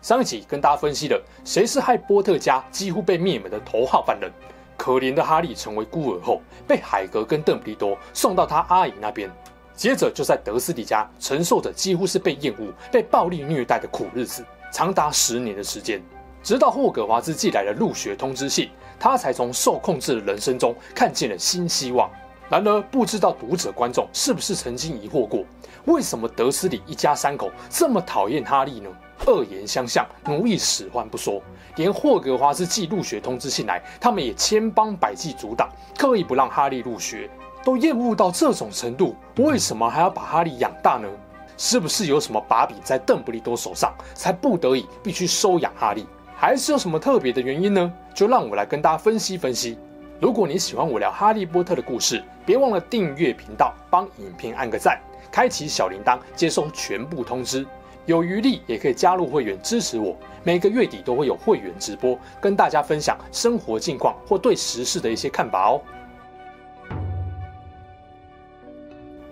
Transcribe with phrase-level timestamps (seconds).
[0.00, 4.30] 上一集跟大家分析了谁是害波特家几乎被灭门的头号犯人。
[4.76, 9.28] 可怜的哈利成为孤儿后，被海格跟邓布利多送到他阿姨那边。
[9.74, 16.00] 接着就在德斯里家承受着几乎是被厌恶、被暴力虐待的苦日子，长达十年的时间。
[16.42, 22.08] 直到霍格华兹寄来了入学通知信，他才从受控制的人生中看见了新希望。
[22.48, 25.44] 然而，不知道读者观众是不是曾经疑惑过，
[25.86, 28.88] 为什么德斯里一家三口这么讨厌哈利呢？
[29.26, 31.42] 恶言相向，奴役使唤不说，
[31.76, 35.68] 连霍格华兹寄入学通知信来，他们也千方百计阻挡，
[35.98, 37.28] 刻意不让哈利入学。
[37.64, 41.08] 都厌恶到这种程度，为什么还要把哈利养大呢？
[41.56, 46.06] 是不是有什么把柄在邓布利多手上，才不得已必须收养哈利？
[46.36, 47.92] 还是有什么特别的原因呢？
[48.14, 49.76] 就让我来跟大家分析分析。
[50.20, 57.66] 如果你喜欢我聊哈利波特的故事，别忘了订阅频道，帮影片按个赞，开启小铃铛，接收全部通知。
[58.08, 65.82] 有余力也可以加入会员支持我，每个月底都会有会员直播，跟大家分享生活近况或对时事的一些看法哦。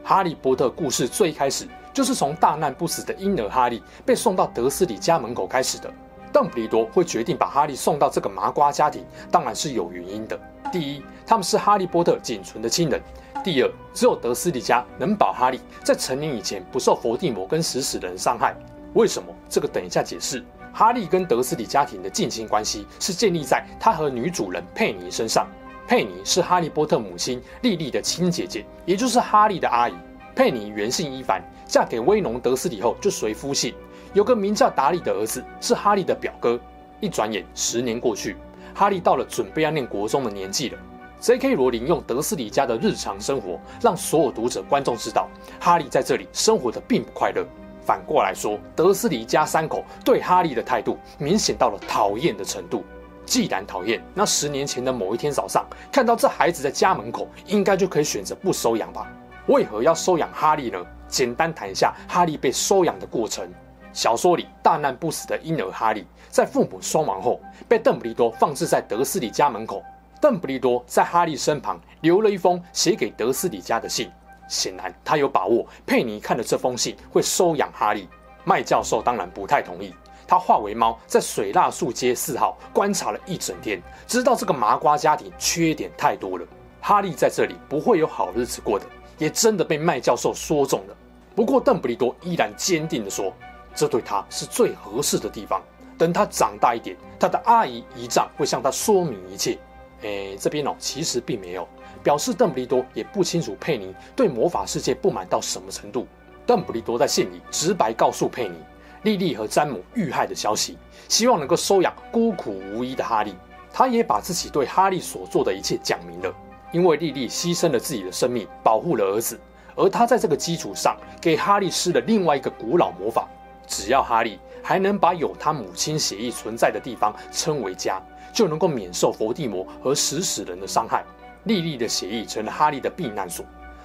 [0.04, 5.90] 哈利波特故事最开始就是从大难不死的婴儿哈利被送到德斯里家门口开始的。
[6.30, 10.38] 邓布利多会决定把哈利送到这个麻瓜家庭，当然是有原因的。
[10.70, 13.00] 第一，他们是哈利波特仅存的亲人。
[13.46, 18.56] 第二，只有德斯里家能保哈利在成年以前不受伏地魔跟食死人伤害。
[18.94, 19.32] 为什么？
[19.48, 20.44] 这个等一下解释。
[20.72, 25.46] 哈利跟德斯里家庭的近亲关系是建立在他和女主人佩妮身上。
[25.86, 29.94] 佩妮是哈利波特母亲莉莉的亲姐姐，也就是哈利的阿姨。
[30.34, 33.72] 佩妮原姓伊凡，嫁给威农德斯里后就随夫姓，
[34.12, 36.58] 有个名叫达利的儿子，是哈利的表哥。
[36.98, 38.36] 一转眼十年过去，
[38.74, 40.78] 哈利到了准备要念国中的年纪了。
[41.18, 41.54] J.K.
[41.54, 45.28] 罗琳用德斯里家的日常生活，让所有读者观众知道，
[45.58, 47.44] 哈利在这里生活的并不快乐。
[47.84, 52.84] 反过来说，德斯里家三口对哈利的态度明显到了讨厌的程度。
[53.24, 59.10] 既然讨厌，那十年前的某一天早上，看到这孩子在家门口，应该就可以选择不收养吧？
[59.46, 60.78] 为何要收养哈利呢？
[61.08, 63.48] 简单谈一下哈利被收养的过程。
[63.92, 69.82] 小说里大难不死的婴儿哈利，在父母双亡后，被邓布利多放置在德斯里家门口。
[70.20, 74.10] 邓布利多在哈利身旁留了一封写给德斯里家的信，
[74.48, 78.08] 显然他有把握佩妮看了这封信会收养哈利。
[78.44, 79.92] 麦教授当然不太同意，
[80.26, 86.46] 他化为猫在水蜡树街四号观察了一整天，知道这个麻瓜家庭缺点太多了，
[86.80, 88.86] 哈利在这里不会有好日子过的，
[89.18, 90.96] 也真的被麦教授说中了。
[91.34, 93.32] 不过邓布利多依然坚定地说，
[93.74, 95.60] 这对他是最合适的地方。
[95.98, 99.58] 等他长大一点，他的阿姨姨丈会向他说明一切。
[100.06, 101.66] 诶，这边哦，其实并没有
[102.02, 106.06] 表示邓布利多也不清楚佩妮对魔法世界不满到什么程度。
[106.46, 108.54] 邓布利多在信里直白告诉佩妮，
[109.02, 110.78] 莉莉和詹姆遇害的消息，
[111.08, 113.34] 希望能够收养孤苦无依的哈利。
[113.72, 116.32] 他也把自己对哈利所做的一切讲明了，
[116.72, 119.38] 因为莉莉牺牲了自己的生命保护了儿子，
[119.74, 123.28] 而他在这个基础上给哈利施了另外一个古老魔法，
[123.66, 128.00] 只要哈利还能把有他母亲血液存在的地方称为家。
[128.36, 131.02] 就能够免受伏地魔和食死人的伤害。
[131.44, 133.42] 莉莉的血液成了哈利的避难所。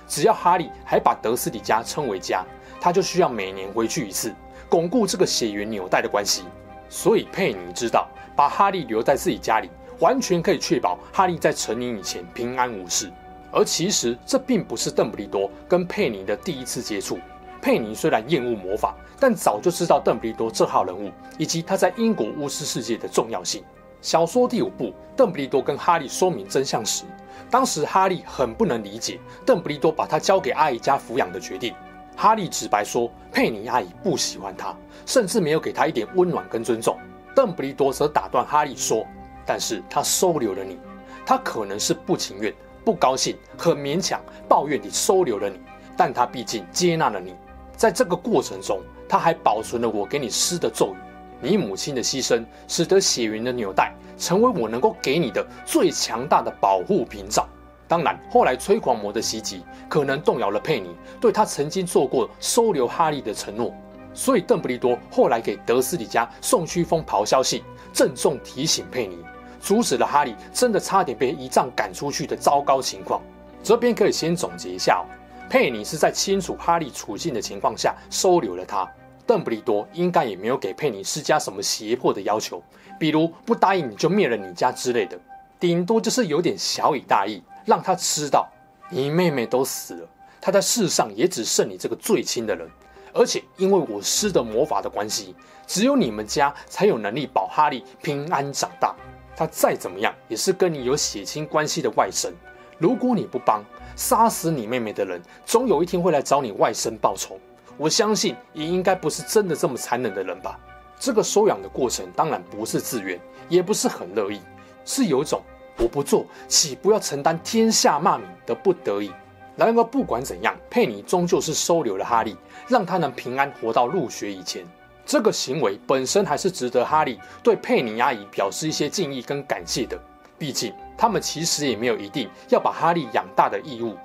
[0.09, 2.43] 只要哈利还把德斯里家称为家，
[2.81, 4.35] 他就需要每年回去一次，
[4.67, 6.43] 巩固这个血缘纽带的关系。
[6.89, 9.69] 所以佩妮知道，把哈利留在自己家里，
[9.99, 13.09] 完全可以确保哈利在成年以前平安无事。
[13.53, 17.17] 而其实这并不是邓布利多跟佩妮的第一次接触。
[17.61, 23.63] 佩妮虽然厌恶魔法，但早就知道邓布利多这号人物以及他在英国巫师世界的重要性。
[24.01, 27.03] 小说第五部，邓布利多跟哈利说明真相时，
[27.51, 31.75] 当时哈利很不能理解邓布利多把他交给阿姨家抚养的决定。
[32.17, 34.75] 哈利直白说，佩妮阿姨不喜欢他，
[35.05, 36.97] 甚至没有给他一点温暖跟尊重。
[37.35, 39.05] 邓布利多则打断哈利说
[39.45, 40.79] ：“但是他收留了你，
[41.23, 42.51] 他可能是不情愿、
[42.83, 44.19] 不高兴、很勉强、
[44.49, 45.59] 抱怨你收留了你，
[45.95, 47.35] 但他毕竟接纳了你。
[47.77, 50.97] 在这个过程中，他还保存了我给你施的咒语。”
[51.41, 57.47] 你母亲的牺牲，使得血缘的纽带成为我能够给你的最强大的保护屏障。
[57.87, 63.73] 当然，后来催狂魔的袭击可能动摇了佩妮对他曾经做过收留哈利的承诺。
[64.13, 69.17] 所以邓布利多后来给德斯里家送去一封咆哮信，郑重提醒佩妮，
[69.59, 73.21] 阻止了哈利真的差点被一仗赶出去的糟糕情况。
[73.63, 75.03] 这边可以先总结一下哦，
[75.49, 78.89] 佩妮是在清楚哈利处境的情况下收留了他。
[79.25, 82.61] 邓布利多应该也没有给佩妮施加什么胁迫的要求，
[82.99, 85.19] 比如不答应你就灭了你家之类的，
[85.59, 88.49] 顶多就是有点小以大义，让他知道
[88.89, 90.07] 你妹妹都死了，
[90.39, 92.67] 他在世上也只剩你这个最亲的人。
[93.13, 95.35] 而且因为我施的魔法的关系，
[95.67, 98.95] 只有你们家才有能力保哈利平安长大。
[99.35, 102.31] 他再怎么样也是跟你有血亲关系的外甥，
[102.77, 103.63] 如果你不帮，
[103.95, 107.37] 杀死你妹妹的人，总有一天会来找你外甥报仇。
[107.81, 110.59] 我相信也应该不是真的这么残忍的人吧。
[110.99, 113.19] 这个收养的过程当然不是自愿，
[113.49, 114.39] 也不是很乐意，
[114.85, 115.41] 是有种
[115.79, 119.11] 我不做岂不要承担天下骂名的不得已。
[119.55, 122.37] 然而不管怎样，佩妮终究是收留了哈利，
[122.67, 124.63] 让他能平安活到入学以前。
[125.03, 129.99] 这个行为本身还是值得哈利对佩妮阿姨表示一些敬意跟感谢的。
[130.37, 133.97] 毕竟他们其实也没有一定要把哈利养大的义务。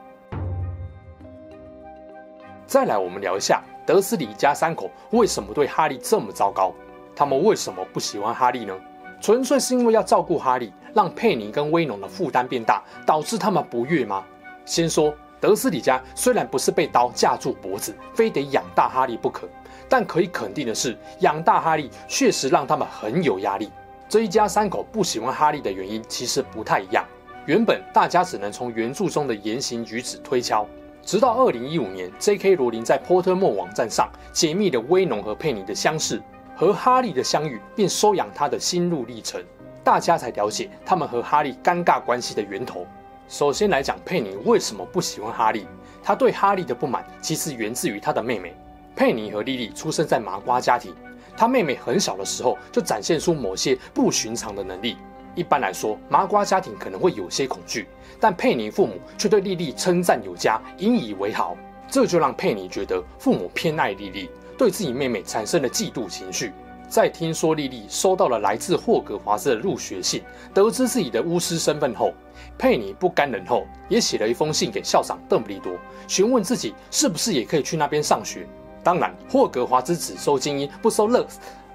[2.67, 6.73] 再来，我们聊一下德斯里家三口为什么对哈利这么糟糕？
[7.15, 8.75] 他们为什么不喜欢哈利呢？
[9.21, 14.25] 纯粹是因为要照顾哈利，让佩妮跟威农的负担变大，导致他们不悦吗？
[14.65, 19.49] 先说德斯里家虽然不是被刀架住脖子，非得养大哈利不可，
[19.89, 23.71] 但可以肯定的是，养大哈利确实让他们很有压力。
[24.09, 27.05] 这一家三口不喜欢哈利的原因其实不太一样。
[27.47, 30.67] 原本大家只能从原著中的言行举止推敲。
[31.07, 32.57] 直到二零一五年，J.K.
[32.57, 36.21] 罗琳在波特莫网站上解密了威农和佩妮的相识
[36.57, 39.41] 和哈利的相遇，并收养他的心路历程，
[39.85, 42.85] 大家才了解他们和哈利尴尬关系的源头。
[43.29, 45.65] 首先来讲，佩妮为什么不喜欢哈利？
[46.03, 48.53] 她对哈利的不满其实源自于她的妹妹。
[48.97, 50.93] 佩妮和莉莉出生在麻瓜家庭，
[51.37, 54.97] 她妹妹很小的时候就展现出某些不寻常的能力。
[55.37, 57.87] 一般来说，麻瓜家庭可能会有些恐惧，
[58.19, 61.57] 但佩妮父母却对莉莉称赞有加，引以为豪。
[61.89, 64.29] 这就让佩妮觉得父母偏爱莉莉，
[64.59, 66.53] 对自己妹妹产生了嫉妒情绪。
[66.89, 70.23] 在听说莉莉收到了来自霍格华兹的入学信，
[70.55, 72.13] 得知自己的巫师身份后，
[72.57, 75.73] 佩妮不甘人后，也写了一封信给校长邓布利多，
[76.09, 78.47] 询问自己是不是也可以去那边上学。
[78.83, 81.27] 当然，霍格华兹只收精英，不收乐，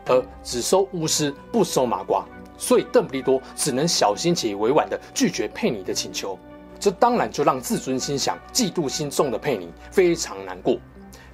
[0.06, 2.26] 而只收巫师，不收麻瓜。
[2.62, 6.38] 所以邓布利多只能小心且委婉地拒绝佩妮的请求，
[6.80, 10.78] 这当然就让自尊心强、嫉妒心重的佩妮非常难过。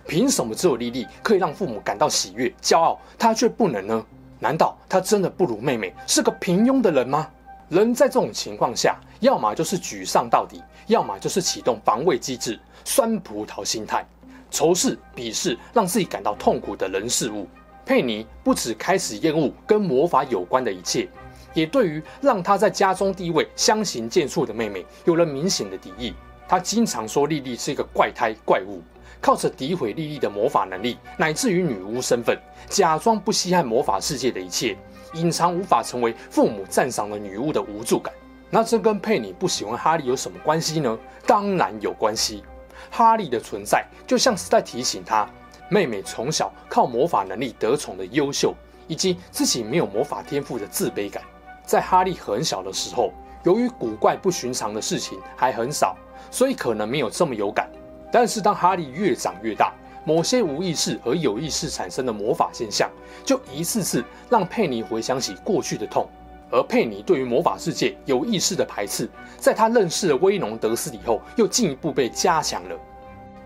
[0.08, 4.06] 凭什么只有莉莉可以让父母感到喜悦、骄傲，她却不能呢？
[4.40, 7.30] 难道她真的不如妹妹，是个平庸的人吗？
[7.68, 14.08] 人在这种情况下，要么就是沮丧到底，要么就是启动防卫机制，酸葡萄心态，
[14.50, 17.46] 仇视、鄙视让自己感到痛苦的人事物。
[17.88, 21.08] 佩妮不止开始厌恶跟魔法有关的一切，
[21.54, 26.14] 也对于让她在家中地位相形见绌的妹妹有了明显的敌意。
[26.50, 28.82] 她经常说莉莉是一个怪胎怪物，
[29.22, 32.38] 靠着诋毁莉莉的魔法能力，乃至于女巫身份，
[32.68, 34.78] 假装不稀罕魔法世界的一切，
[35.14, 38.14] 隐藏无法成为父母赞赏的女巫的无助感。
[38.50, 41.00] 那这跟佩妮不喜欢哈利有什么关系呢？
[41.26, 42.44] 当然有关系。
[42.90, 45.26] 哈利的存在就像是在提醒她。
[45.70, 48.54] 妹妹从小靠魔法能力得宠的优秀，
[48.88, 51.22] 以及自己没有魔法天赋的自卑感，
[51.66, 53.12] 在哈利很小的时候，
[53.44, 55.96] 由于古怪不寻常的事情还很少，
[56.32, 57.70] 所以可能没有这么有感。
[58.12, 59.74] 但是当哈利越长越大，
[60.06, 62.90] 某些无意识和有意识产生的魔法现象，
[63.26, 66.08] 就一次次让佩妮回想起过去的痛。
[66.50, 72.76] 而佩妮对于魔法世界有意识的排斥，在她认识了威农德斯里后，又进一步被加强了。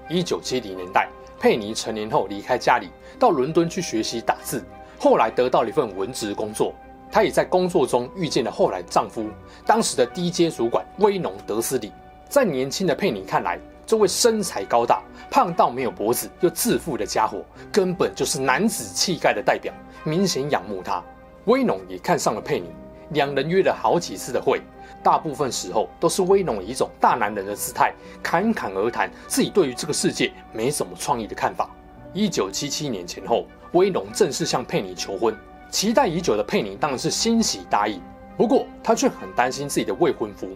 [0.08, 1.10] 一九七零年代。
[1.42, 4.64] 佩妮成年后离开家里，到伦敦去学习打字。
[5.00, 6.72] 后来得到了一份文职工作。
[7.12, 9.28] 她也在工作中遇见了后来丈夫，
[9.66, 11.92] 当时的低阶主管威农德斯里。
[12.30, 21.04] 在年轻的佩妮看来，这位身材高大、胖到没有脖子又自负的家伙，根本就是男子气概的代表，明显仰慕他。
[21.46, 22.68] 威农也看上了佩妮，
[23.12, 24.62] 两人约了好几次的会。
[25.04, 27.92] 大部分时候都是威龙以一种大男人的姿态
[28.22, 31.70] 侃侃而谈自己对于这个世界没什么创意的看法。
[32.14, 35.36] 一九七七年前后，威龙正式向佩妮求婚，
[35.72, 38.00] 期待已久的佩妮当然是欣喜答应。
[38.38, 40.50] 不过她却很担心自己的未婚夫，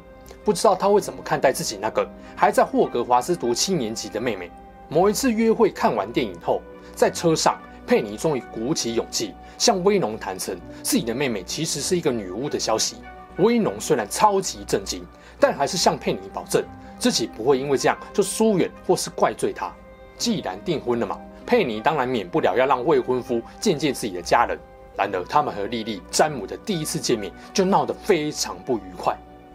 [0.43, 4.51] 不知道他会怎么看待自己那个还在霍格华兹读七年级的妹妹。
[4.89, 6.61] 某一次约会看完电影后，
[6.93, 12.97] 在车上，佩妮终于鼓起勇气向威农坦诚自己的妹妹其实是一个女巫的消息。
[13.37, 15.05] 威农虽然超级震惊，
[15.39, 16.63] 但还是向佩妮保证
[16.97, 19.71] 自己不会因为这样就疏远或是怪罪她。
[20.17, 24.57] 既然订婚了嘛，佩妮当然免不了要让未婚夫见见自己的家人。
[24.97, 29.13] 然而，他们和莉莉、詹姆的第一次见面就闹得非常不愉快。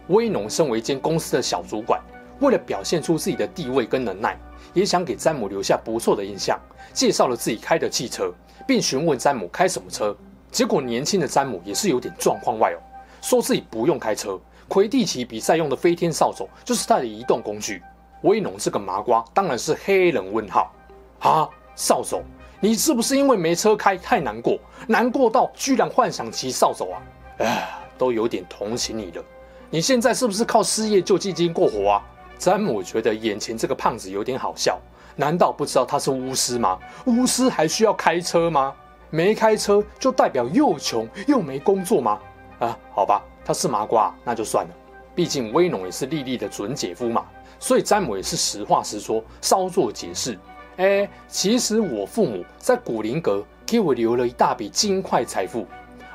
[0.09, 1.99] 威农身为一间公司的小主管，
[2.39, 4.39] 为了表现出自己的地位跟能耐，
[4.73, 6.59] 也想给詹姆留下不错的印象，
[6.93, 8.33] 介绍了自己开的汽车，
[8.67, 10.15] 并询问詹姆开什么车。
[10.51, 12.79] 结果，年轻的詹姆也是有点状况外哦，
[13.21, 17.81] 说自己不用开车，魁地奇比赛用的飞天扫帚就是他的移动工具。
[18.23, 20.71] 威农这个麻瓜当然是黑人问号
[21.19, 22.21] 啊，扫帚。
[22.59, 27.01] 你是不是因为没车开太难过，难过到居然幻想骑扫帚啊？
[27.39, 29.23] 哎，都有点同情你了。
[29.69, 32.05] 你现在是不是靠失业救济金过活啊？
[32.41, 34.79] 詹姆觉得眼前这个胖子有点好笑，
[35.15, 36.79] 难道不知道他是巫师吗？
[37.05, 38.73] 巫师还需要开车吗？
[39.11, 42.19] 没开车就代表又穷又没工作吗？
[42.57, 44.73] 啊，好吧，他是麻瓜，那就算了。
[45.13, 47.27] 毕竟威农也是莉莉的准姐夫嘛，
[47.59, 50.35] 所以詹姆也是实话实说，稍作解释。
[50.77, 55.67] 哎，其实我父母在古灵阁给我留了一大笔金块财富，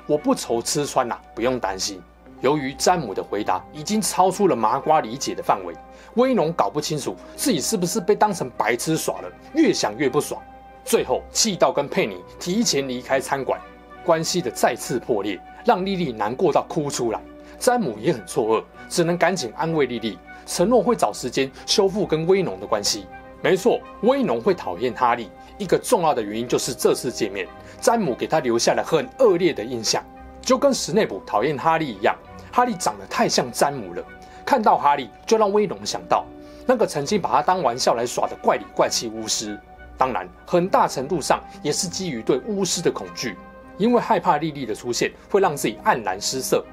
[0.09, 2.03] 我不愁吃穿呐，不用担心。
[2.41, 5.75] 由于詹姆的回答已经超出了麻瓜理解的范围，
[6.15, 10.41] 威农搞不清楚自己是不是被当成白痴耍了，越想越不爽，
[10.85, 13.61] 最后气到跟佩妮提前离开餐馆，
[14.05, 17.21] 关系的再次破裂，让莉莉难过到哭出来。
[17.59, 23.07] 詹姆也很错愕，只能赶紧安慰莉莉，承诺会找时间修复跟威农的关系。
[23.43, 27.49] 没错，威农会讨厌哈利，一个重要的原因就是这次见面，
[27.81, 30.05] 詹姆给他留下了很恶劣的印象，
[30.43, 32.15] 就跟史内普讨厌哈利一样。
[32.57, 34.03] 哈利长得太像詹姆了，
[34.43, 36.25] 看到哈利就让威农想到
[36.65, 39.61] 那个曾经把他当玩笑来耍的怪里怪气巫师。
[39.99, 43.37] 当然，很大程度上也是基于对巫师的恐惧，
[43.77, 46.65] 因为害怕莉莉的出现会让自己黯然失色。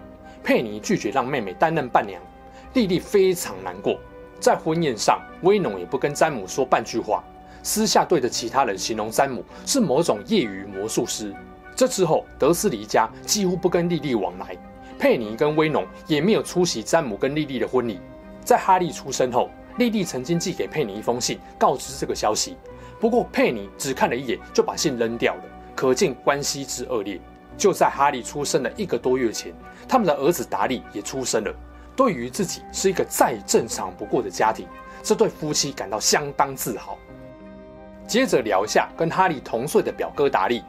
[0.41, 2.21] 佩妮拒绝让妹妹担任伴娘，
[2.75, 3.99] 莉莉非常难过。
[4.39, 7.21] 在婚宴上，威农也不跟詹姆说半句话，
[7.61, 11.35] 私下对着其他人形容詹姆是某种业余魔术师。
[11.75, 14.57] 这之后，德斯里家几乎不跟莉莉往来，
[15.03, 18.00] 佩妮跟威农也没有出席詹姆跟莉莉的婚礼。
[18.41, 22.55] 在哈利出生后，莉莉曾经寄给佩妮一封信，告知这个消息。
[23.01, 25.43] 不过佩妮只看了一眼就把信扔掉了，
[25.75, 27.19] 可见关系之恶劣。
[27.57, 29.53] 就在哈利出生的一个多月前，
[29.89, 31.53] 他们的儿子达利也出生了。
[31.98, 34.65] 对于自己是一个再正常不过的家庭，
[35.03, 36.98] 这对夫妻感到相当自豪。
[38.07, 40.63] 接着聊一下跟哈利同岁的表哥达利。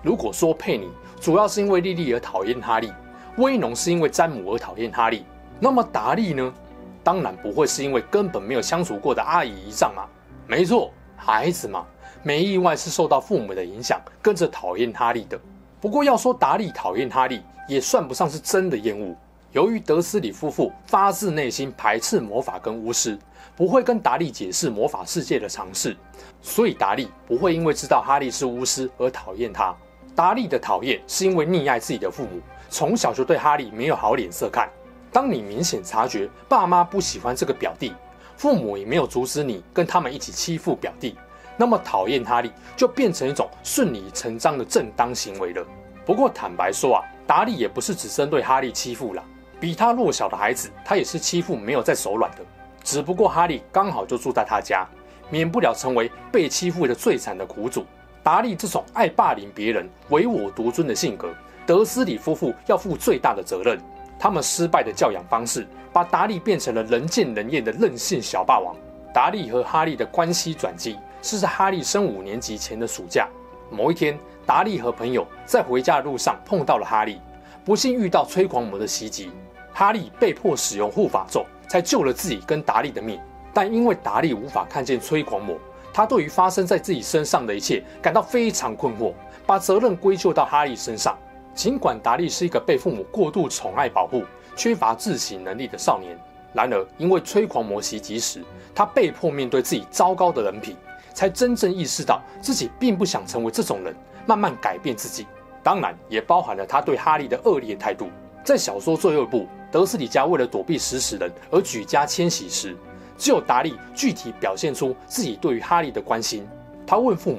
[0.00, 0.88] 如果说佩妮
[1.20, 2.90] 主要是因为莉莉而讨厌哈利，
[3.36, 5.24] 威农是因为詹姆而讨厌哈利，
[5.58, 6.54] 那么达利呢？
[7.02, 10.06] 当然不会是因为根本没有相处过的阿姨姨丈嘛。
[10.46, 11.84] 没错，孩子嘛，
[12.22, 15.38] 没意外是受到父母的影响，跟着讨厌哈利的。
[15.80, 19.14] 不过要说达利讨厌哈利，也算不上是真的厌恶。
[19.52, 23.18] 由于德斯里夫妇发自内心排斥魔法跟巫师，
[23.54, 25.96] 不会跟达利解释魔法世界的常识，
[26.40, 29.74] 所以达利不会因为知道哈利是巫师而讨厌他。
[30.14, 34.68] 达利的讨厌是因为溺爱自己的父母，从小就对哈利没有好脸色看。
[35.12, 37.92] 当你明显察觉爸妈不喜欢这个表弟，
[38.36, 41.16] 父母也没有阻止你跟他们一起欺负表弟，
[41.56, 45.64] 那么讨厌哈利就变成一种顺理成章的正当行为了。
[46.04, 49.24] 不过坦白说啊，达利也不是只针对哈利欺负了。
[49.60, 52.38] 比他弱小的孩子，他也是欺负没有在手软的。
[52.82, 54.86] 只不过哈利刚好就住在他家，
[55.30, 57.86] 免不了成为被欺负的最惨的苦主。
[58.24, 61.28] 达利这种爱霸凌别人、唯我独尊的性格，
[61.66, 63.78] 德斯里夫妇要负最大的责任。
[64.18, 68.74] 他们失败的教养方式，把达利变成了人见人厌的任性小霸王。
[69.12, 73.28] 达利和哈利的关系转机是在哈利升五年级前的暑假。
[73.70, 77.20] 某一天，达利和朋友在回家的路上碰到了哈利，
[77.62, 79.30] 不幸遇到催狂魔的袭击。
[79.70, 83.20] 哈利被迫使用护法咒，才救了自己跟达利的命。
[83.52, 85.58] 但因为达利无法看见催狂魔，
[85.94, 89.12] 他对于发生在自己身上的一切感到非常困惑，
[89.46, 91.16] 把责任归咎到哈利身上。
[91.54, 94.24] 尽管达利是一个被父母过度宠爱保护、
[94.56, 96.18] 缺乏自省能力的少年，
[96.52, 98.42] 然而因为催狂魔袭击时，
[98.74, 100.76] 他被迫面对自己糟糕的人品，
[101.14, 103.94] 才真正意识到自己并不想成为这种人，
[104.26, 105.28] 慢慢改变自己。
[105.62, 108.08] 当然，也包含了他对哈利的恶劣态度。
[108.44, 109.46] 在小说最后一部。
[109.70, 112.76] 德斯里家为了躲避食死人而举家迁徙时，
[113.16, 116.46] 只有达利具体表现出自己对于哈利的关心。
[116.86, 117.38] 他问父母：“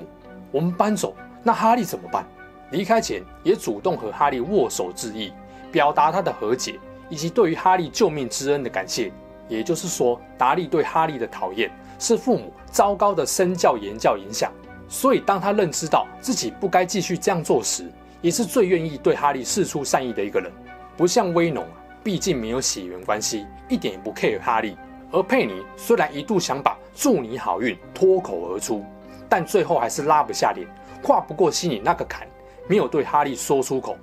[0.52, 2.26] 我们搬走，那哈利怎么办？”
[2.72, 5.32] 离开前也主动和哈利握手致意，
[5.72, 6.80] 表达他的和解
[7.10, 9.12] 以及对于哈利救命之恩的感谢。
[9.48, 14.52] 也就是说，达利对哈利的讨厌是父母糟糕的身教言教影响。
[14.90, 17.92] 所以，当他认知到自己不该继续这样做时，
[18.22, 20.52] 也是最愿意对哈利释出善意的一个人，
[20.98, 21.64] 不像威农。
[22.04, 24.78] 毕竟没有血缘关系，一点也不 care 哈利。
[25.16, 28.84] 而佩妮虽然一度想把“祝你好运”脱口而出，
[29.30, 30.68] 但最后还是拉不下脸，
[31.02, 32.28] 跨不过心里那个坎，
[32.68, 33.96] 没有对哈利说出口。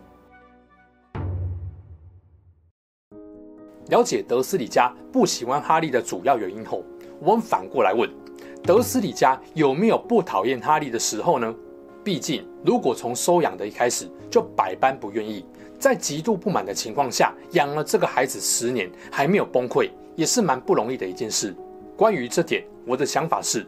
[3.89, 6.83] 了解德斯里家不喜欢哈利的主要原因后，
[7.21, 8.09] 我们反过来问：
[8.63, 11.55] 德斯里家有没有不讨厌哈利的时候呢？
[12.03, 15.45] 毕竟，如果从收养的一开始就百般不愿意，
[15.79, 21.55] 在极度不满的情况下养了这个孩子十年还没有崩溃，也是蛮不容易的一件事。
[21.97, 23.67] 关于这点，我的想法是，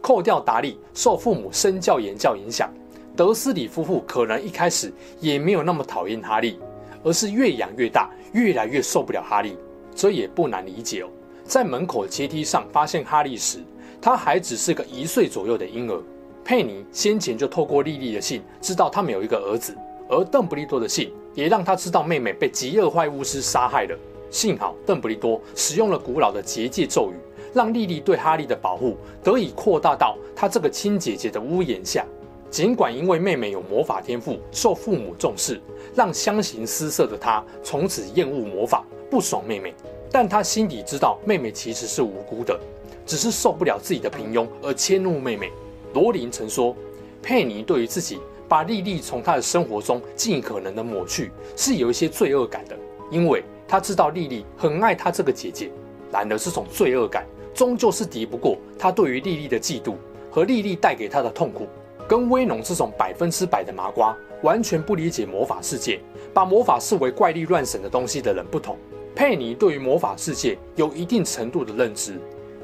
[0.00, 2.70] 扣掉达利受父母身教言教影响，
[3.16, 6.58] 德思礼夫妇可能一开始也没有那么讨厌哈利，
[7.02, 9.56] 而是越养越大，越来越受不了哈利。
[9.94, 11.08] 这也不难理解哦。
[11.44, 13.58] 在门口阶梯上发现哈利时，
[14.00, 16.00] 他还只是个一岁左右的婴儿。
[16.44, 19.76] 佩妮先前就透过莉莉的信知道他们有一个儿子，
[20.08, 23.96] 而邓布利多的信也让他知道妹妹被极恶坏巫师杀害了。
[24.32, 27.14] 幸好邓布利多使用了古老的结界咒语，
[27.54, 32.04] 让莉莉对哈利的保护得以扩大到他这个亲姐姐的屋檐下。
[32.50, 35.60] 尽管因为妹妹有魔法天赋，受父母重视，
[35.94, 39.74] 让相形失色的他从此厌恶魔法，不爽妹妹，
[40.10, 42.58] 但他心底知道妹妹其实是无辜的，
[43.06, 45.50] 只是受不了自己的平庸而迁怒妹妹。
[45.94, 46.76] 罗琳曾说，
[47.22, 52.76] 佩妮对于自己把莉莉从她的生活中尽可能的抹去，是有一些罪恶感的，
[53.10, 55.70] 因为他知道莉莉很爱他这个姐姐。
[56.12, 59.94] 然而，这种罪恶感终究是敌不过他对于莉莉的嫉妒
[60.30, 61.66] 和莉莉带给他的痛苦。
[62.06, 65.98] 跟威农这种百分之百的麻瓜，完全不理解魔法世界，
[66.34, 68.76] 把魔法视为怪力乱神的东西的人不同，
[69.14, 72.20] 佩妮对于魔法世界有一定程度的认知，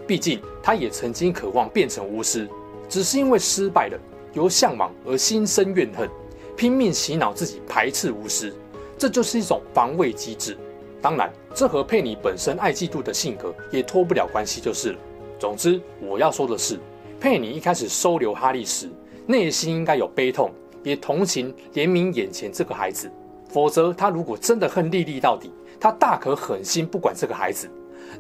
[0.06, 2.46] 毕竟她也曾经渴望变成巫师。
[2.86, 3.98] 只是因为失败了，
[4.34, 6.06] 由向往而心生怨恨，
[6.54, 8.52] 拼命洗脑自己排斥巫师，
[8.98, 10.54] 这就是一种防卫机制。
[11.00, 14.98] 当然，这和佩妮本身爱嫉妒的性格也脱不了关系，就是了。
[15.38, 16.78] 总之，我要说的是，
[17.20, 18.90] 佩妮一开始收留哈利时，
[19.26, 20.50] 内心应该有悲痛，
[20.82, 23.10] 也同情怜悯眼前这个孩子。
[23.48, 27.70] 否则，他如果真的恨莉莉到底，他大可狠心不管这个孩子。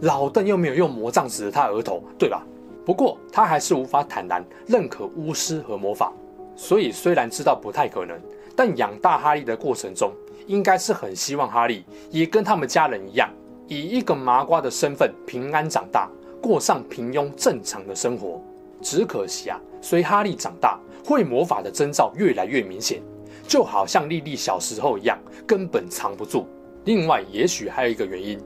[0.02, 2.46] 老邓又没有用魔杖指着他额头，对吧？
[2.84, 6.12] 不过他还是无法坦然认可巫师和魔法，
[6.56, 8.18] 所以虽然知道不太可能，
[8.54, 10.12] 但养大哈利的过程中，
[10.48, 13.30] 应该是很希望哈利也跟他们家人一样，
[13.68, 16.10] 以一个麻瓜的身份平安长大，
[16.42, 18.42] 过上平庸正常的生活。
[18.80, 23.02] 只可惜啊，随哈利长大，会魔法的征兆越来越明显，
[23.46, 26.48] 就好像莉莉小时候一样，根本藏不住。
[26.84, 28.40] 另外，也许还有一个原因，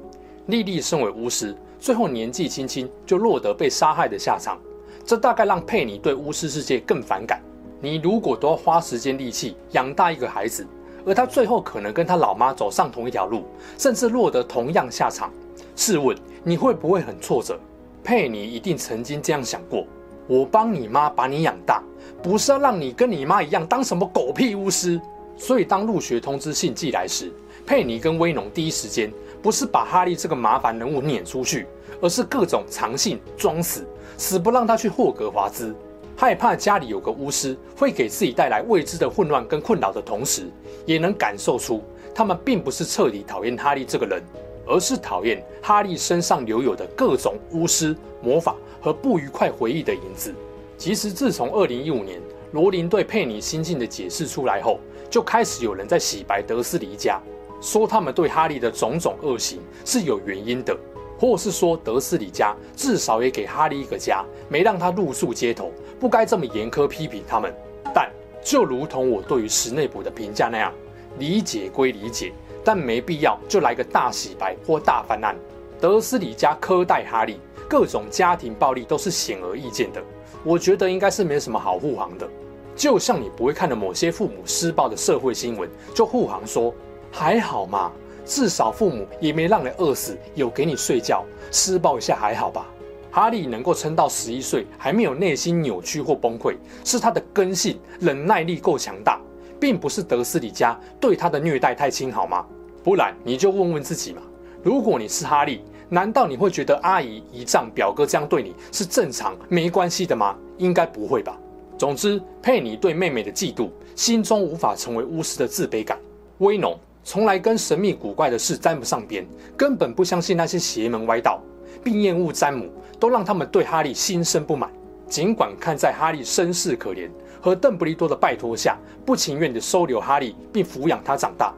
[0.46, 1.56] 莉莉身为巫师。
[1.78, 4.58] 最后年纪轻轻就落得被杀害的下场，
[5.04, 7.42] 这大概让佩妮对巫师世界更反感。
[7.80, 10.64] 你如果都要花时间力气养大一个孩子，
[11.04, 13.44] 而他最后可能跟他老妈走上同一条路，
[13.78, 15.32] 甚至落得同样下场，
[15.76, 17.58] 试问你会不会很挫折？
[18.04, 19.86] 佩妮一定曾经这样想过：
[20.26, 21.82] 我帮你妈把你养大，
[22.22, 25.00] 不是要让你跟你妈一样当什么狗屁巫师。
[25.36, 27.32] 所以当入学通知信寄来时，
[27.66, 29.12] 佩妮跟威农第一时间。
[29.42, 31.66] 不是把哈利这个麻烦人物撵出去，
[32.00, 33.84] 而是各种藏信装死，
[34.16, 35.74] 死不让他去霍格华兹。
[36.16, 40.50] 害怕家里有个巫师会给自己带来未知的混乱跟困扰的同时，
[40.86, 41.82] 也能感受出
[42.14, 44.22] 他们并不是彻底讨厌哈利这个人，
[44.66, 50.32] 而是讨厌哈利身上留有的各种巫师魔法和不愉快回忆的影子。
[50.78, 52.20] 其实自从2015年
[52.52, 54.78] 罗琳对佩妮心境的解释出来后，
[55.10, 57.20] 就开始有人在洗白德思礼家。
[57.60, 60.76] 说他们对哈利的种种恶行是有原因的，
[61.22, 67.54] 或是说德斯里家至少也给哈利一个家，没让他露宿街头，不该这么严苛批评他们。
[67.94, 68.10] 但
[68.42, 70.72] 就如同我对于史内普的评价那样，
[71.20, 72.32] 理解归理解，
[72.64, 75.36] 但没必要就来个大洗白或大翻案。
[75.80, 80.02] 德斯里家苛待哈利，各种家庭暴力都是显而易见的，
[80.42, 82.28] 我觉得应该是没什么好护航的。
[82.74, 86.74] 就像你不会看的某些父母施暴的社会新闻，就护航说。
[87.14, 87.92] 还好嘛，
[88.24, 92.66] 至少父母也没让你饿死，有给你睡觉，施暴一下还好吧？
[93.10, 99.20] 哈利能够撑到十一岁，还没有内心扭曲或崩溃，是他的根性、忍耐力够强大，
[99.60, 102.46] 并不是德思礼家对他的虐待太轻，好吗？
[102.82, 104.22] 不然你就问问自己嘛，
[104.62, 110.34] 如果你是哈利，难道你会觉得阿姨、姨丈、表哥这样对你是正常、没关系的吗？
[110.56, 111.38] 应该不会吧。
[111.76, 115.98] 总之，佩妮对妹妹的嫉妒，心中无法成为巫师的自卑感，
[116.38, 116.78] 威农。
[117.04, 121.42] 从来跟神秘古怪的事沾不上边，根本不相信那些邪门歪道，
[121.82, 124.70] 并厌恶詹姆，都让他们对哈利心生不满。
[125.08, 127.10] 尽管看在哈利身世可怜
[127.40, 131.52] 和邓布利多的拜托下，不情愿地收留哈利并抚养他长大，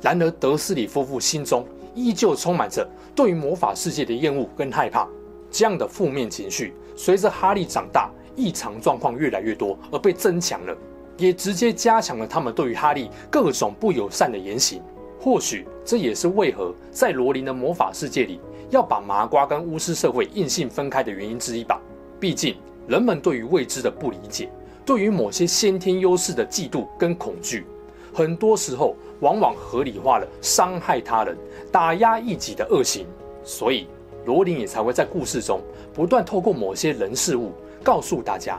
[0.00, 5.08] 然而德思礼夫妇心中依旧充满着对于魔法世界的厌恶跟害怕。
[5.50, 10.76] 这样的负面情绪随着哈利长大，异常状况越来越多而被增强了，
[11.20, 14.82] 也直接加强了他们对于哈利各种不友善的言行。
[15.20, 21.78] 或许这也是为何在罗琳的魔法世界里要把麻瓜跟巫师社会硬性分开的原因之一吧。
[22.18, 22.56] 毕竟
[22.88, 24.50] 人们对于未知的不理解，
[24.86, 27.66] 对于某些先天优势的嫉妒跟恐惧，
[28.14, 31.36] 很多时候往往合理化了伤害他人、
[31.70, 33.06] 打压异己的恶行。
[33.44, 33.86] 所以
[34.24, 35.60] 罗琳也才会在故事中
[35.92, 37.52] 不断透过某些人事物
[37.82, 38.58] 告诉大家，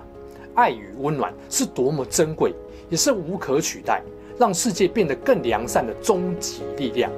[0.55, 2.53] 爱与温暖是多么珍贵，
[2.89, 4.01] 也是无可取代。
[4.39, 7.11] 让世界变得更良善的终极力量。